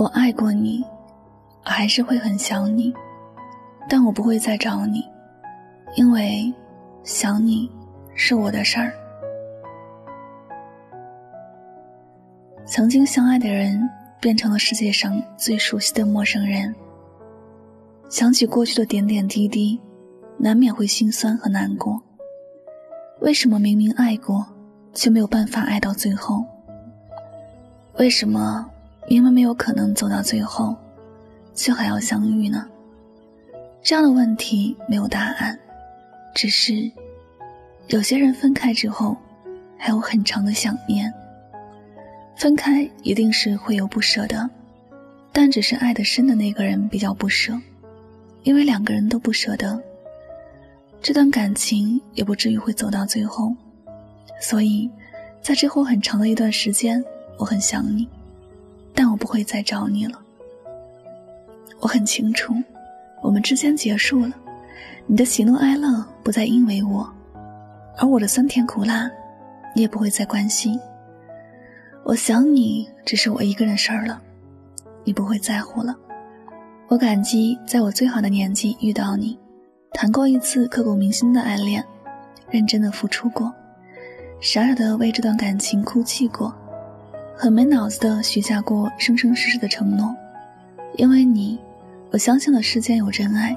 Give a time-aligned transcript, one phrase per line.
[0.00, 0.82] 我爱过你，
[1.62, 2.90] 还是会很想你，
[3.86, 5.06] 但我不会再找你，
[5.94, 6.50] 因为
[7.04, 7.70] 想你
[8.14, 8.90] 是我的事儿。
[12.64, 13.86] 曾经相爱的人
[14.22, 16.74] 变成了世界上最熟悉的陌生人。
[18.08, 19.78] 想起过去的点点滴滴，
[20.38, 22.02] 难免会心酸和难过。
[23.20, 24.46] 为什么明明爱过，
[24.94, 26.42] 却没有办法爱到最后？
[27.98, 28.69] 为什么
[29.10, 30.76] 明明没有可能走到最后，
[31.52, 32.64] 却还要相遇呢？
[33.82, 35.58] 这样的问题没有答案，
[36.32, 36.88] 只是
[37.88, 39.16] 有些人分开之后，
[39.76, 41.12] 还有很长的想念。
[42.36, 44.48] 分开一定是会有不舍的，
[45.32, 47.52] 但只是爱得深的那个人比较不舍，
[48.44, 49.76] 因为两个人都不舍得，
[51.02, 53.52] 这段感情也不至于会走到最后。
[54.40, 54.88] 所以，
[55.42, 57.04] 在之后很长的一段时间，
[57.38, 58.08] 我很想你，
[59.10, 60.18] 我不会再找你了。
[61.80, 62.54] 我很清楚，
[63.22, 64.32] 我们之间结束了，
[65.06, 67.10] 你的喜怒哀乐不再因为我，
[67.98, 69.10] 而我的酸甜苦辣，
[69.74, 70.78] 你也不会再关心。
[72.04, 74.20] 我想你，只是我一个人事儿了，
[75.04, 75.96] 你不会在乎了。
[76.88, 79.38] 我感激在我最好的年纪遇到你，
[79.92, 81.84] 谈过一次刻骨铭心的爱恋，
[82.50, 83.52] 认真的付出过，
[84.40, 86.54] 傻傻的为这段感情哭泣过，
[87.42, 90.14] 很没脑子的许下过生生世世的承诺。
[90.96, 91.58] 因为你，
[92.10, 93.56] 我相信了世间有真爱，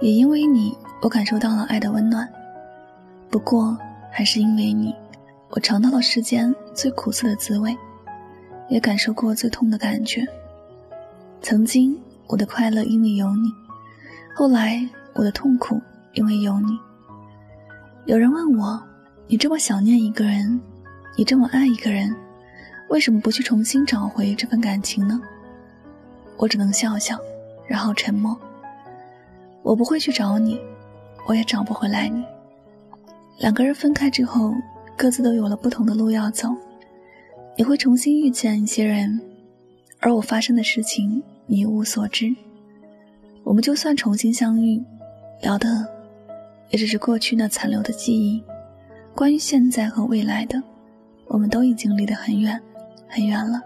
[0.00, 2.26] 也因为你，我感受到了爱的温暖。
[3.28, 3.76] 不过，
[4.10, 4.94] 还是因为你。
[5.50, 7.76] 我尝到了世间最苦涩的滋味，
[8.70, 10.26] 也感受过最痛的感觉。
[11.42, 11.94] 曾经
[12.26, 13.50] 我的快乐因为有你，
[14.34, 14.80] 后来
[15.12, 15.78] 我的痛苦
[16.14, 16.78] 因为有你。
[18.06, 18.82] 有人问我
[19.28, 20.58] ：“你这么想念一个人，
[21.18, 22.16] 你这么爱一个人，
[22.88, 25.20] 为什么不去重新找回这份感情呢？”
[26.36, 27.18] 我只能笑笑，
[27.66, 28.36] 然后沉默。
[29.62, 30.60] 我不会去找你，
[31.26, 32.24] 我也找不回来你。
[33.38, 34.54] 两个人分开之后。
[34.96, 36.54] 各自都有了不同的路要走，
[37.58, 39.20] 你会重新遇见一些人，
[39.98, 42.32] 而我发生的事情你一无所知。
[43.42, 44.80] 我们就算重新相遇，
[45.42, 45.84] 聊的
[46.70, 48.40] 也只是过去那残留的记忆。
[49.16, 50.62] 关于现在和未来的，
[51.26, 52.62] 我们都已经离得很远，
[53.14, 53.62] 很远了。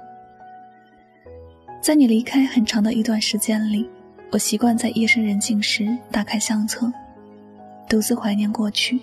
[1.80, 3.88] 在你离开很长的一段时间里，
[4.30, 6.92] 我习惯在夜深人静时打开相册，
[7.88, 9.00] 独自怀念过去，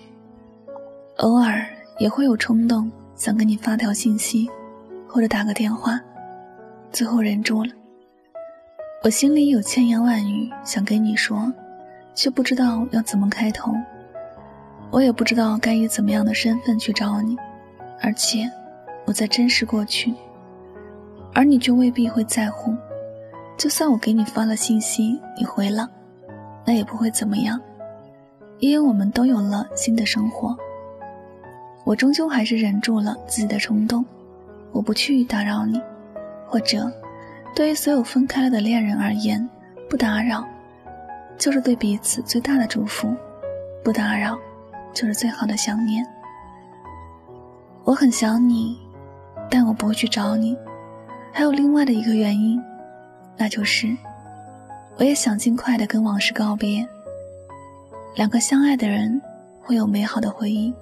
[1.16, 1.66] 偶尔。
[1.98, 4.50] 也会有冲动想跟你发条信息，
[5.08, 5.98] 或者打个电话，
[6.92, 7.72] 最后忍住了。
[9.02, 11.50] 我心里有千言万语想跟你说，
[12.14, 13.72] 却不知道要怎么开头。
[14.90, 17.34] 我也不知道该以怎么样的身份去找你，
[18.02, 18.46] 而且
[19.06, 20.12] 我在珍视过去，
[21.36, 22.74] 而你却未必会在乎。
[23.58, 25.86] 就算我给你发了信息，你回了，
[26.64, 27.60] 那也不会怎么样，
[28.58, 30.56] 因为我们都有了新的生活。
[31.84, 34.02] 我终究还是忍住了自己的冲动，
[34.72, 35.78] 我不去打扰你，
[36.46, 36.90] 或者，
[37.54, 39.46] 对于所有分开了的恋人而言，
[39.90, 40.42] 不打扰，
[41.36, 43.14] 就是对彼此最大的祝福，
[43.84, 44.38] 不打扰，
[44.94, 46.02] 就是最好的想念。
[47.84, 48.78] 我很想你，
[49.50, 50.56] 但我不会去找你。
[51.36, 52.58] 还有另外的一个原因，
[53.36, 53.94] 那就是，
[54.96, 56.88] 我也想尽快的跟往事告别。
[58.14, 59.20] 两个相爱的人，
[59.60, 60.72] 会有美好的回忆。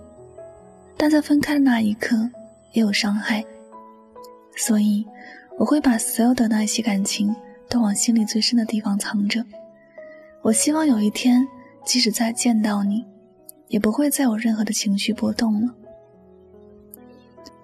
[0.96, 2.30] 但在分开的那一刻，
[2.70, 3.44] 也有伤害，
[4.54, 5.04] 所以
[5.58, 7.34] 我会把所有的那些感情
[7.68, 9.44] 都往心里最深的地方藏着。
[10.40, 11.44] 我希望有一天，
[11.84, 13.04] 即使再见到你，
[13.66, 15.74] 也不会再有任何的情绪波动了。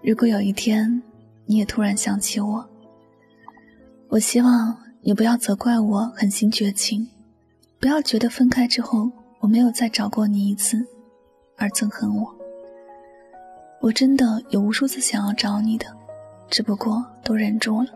[0.03, 1.01] 如果有一天
[1.47, 2.67] 你也突然想起我，
[4.11, 7.07] 我希望你不要责怪我狠心绝情，
[7.79, 10.85] 不要觉得分开之后我没有再找过你一次，
[11.57, 12.29] 而憎恨我。
[13.81, 15.87] 我真的有无数次想要找你的，
[16.51, 17.89] 只不过都忍住了。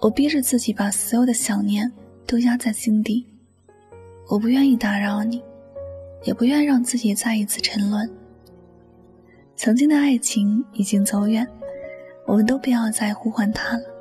[0.00, 1.90] 我逼着自己把所有的想念
[2.26, 3.24] 都压在心底。
[4.28, 5.40] 我不愿意打扰你，
[6.24, 8.10] 也不愿让自己再一次沉沦。
[9.54, 11.46] 曾经的爱情已经走远，
[12.26, 13.95] 我们都不要再呼唤它了。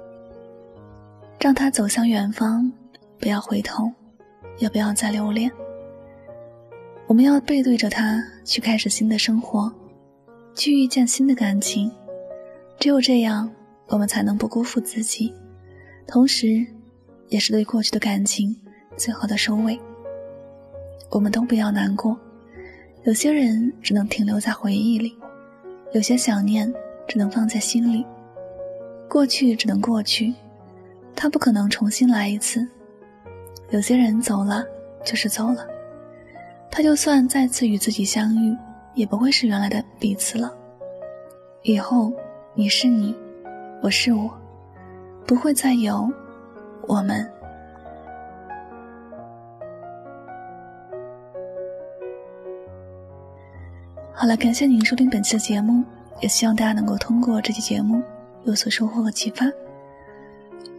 [1.45, 2.71] 让他走向远方，
[3.19, 3.87] 不要回头，
[4.57, 5.51] 也不要再留恋。
[7.05, 9.71] 我们要背对着他去开始新的生活。
[10.55, 11.91] 去遇见新的感情，
[12.79, 13.47] 只有这样，
[13.89, 15.31] 我们才能不辜负自己，
[16.07, 16.65] 同时，
[17.29, 18.59] 也是对过去的感情
[18.97, 19.79] 最好的收尾。
[21.11, 22.19] 我们都不要难过，
[23.03, 25.15] 有些人只能停留在回忆里，
[25.93, 26.73] 有些想念
[27.07, 28.03] 只能放在心里，
[29.07, 30.33] 过去只能过去，
[31.15, 32.67] 他不可能重新来一次。
[33.69, 34.63] 有些人走了
[35.03, 35.67] 就是走了，
[36.69, 38.55] 他就算再次与自己相遇，
[38.93, 40.53] 也不会是原来的彼此了。
[41.63, 42.13] 以后
[42.53, 43.15] 你是你，
[43.81, 44.29] 我是我，
[45.25, 46.07] 不会再有
[46.87, 47.27] 我们。
[54.13, 55.83] 好了，感谢您收听本期的节目，
[56.21, 58.01] 也希望大家能够通过这期节目
[58.43, 59.45] 有所收获和启发。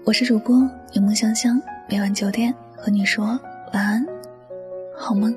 [0.07, 0.57] 我是主播
[0.93, 3.27] 有梦香香，每晚九点和你说
[3.73, 4.07] 晚安，
[4.97, 5.37] 好梦。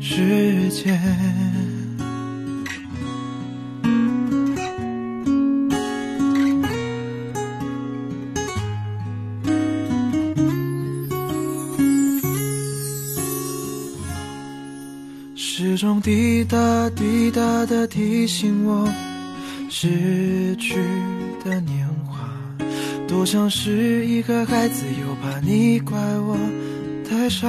[0.00, 0.98] 世界，
[15.34, 18.88] 时钟滴答滴答的提醒我，
[19.68, 20.76] 逝去
[21.44, 22.18] 的年华，
[23.06, 26.36] 多像是一个孩子，又怕你怪我
[27.08, 27.48] 太傻。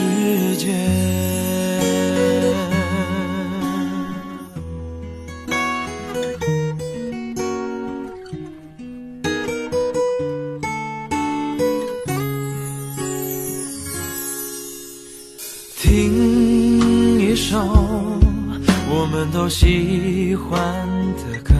[0.00, 0.72] 世界，
[15.78, 17.58] 听一首
[18.88, 20.58] 我们都喜欢
[21.16, 21.54] 的歌，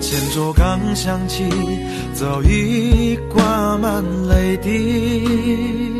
[0.00, 1.44] 前奏刚响起，
[2.14, 5.99] 早已挂满泪滴。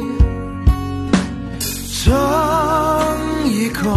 [2.11, 3.17] 尝
[3.49, 3.89] 一口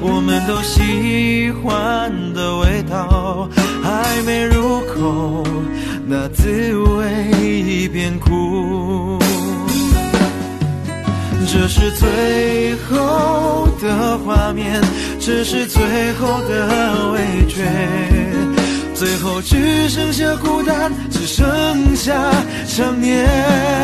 [0.00, 3.46] 我们都喜欢的味道，
[3.82, 5.44] 还没入口，
[6.06, 9.18] 那滋味便苦。
[11.46, 14.80] 这是最后的画面，
[15.20, 15.82] 这是最
[16.14, 17.66] 后的味觉，
[18.94, 22.14] 最后只剩下孤单，只剩下
[22.66, 23.83] 想念。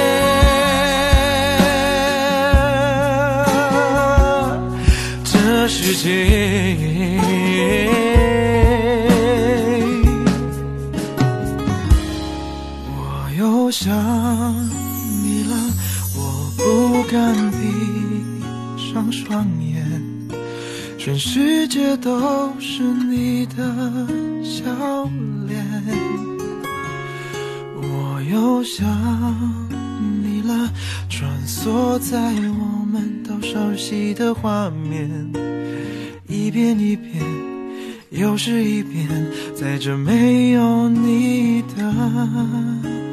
[5.73, 7.17] 世界
[12.97, 13.89] 我又想
[15.23, 15.55] 你了
[16.17, 19.81] 我不敢闭上双眼。
[20.97, 23.63] 全世界都是你的
[24.43, 24.65] 笑
[25.47, 25.65] 脸
[27.77, 28.85] 我又想
[30.21, 30.69] 你了
[31.09, 32.17] 穿梭在
[32.59, 35.60] 我们都熟悉的画面。
[36.31, 37.21] 一遍一遍，
[38.09, 39.05] 又是一遍，
[39.53, 43.10] 在这没有你的。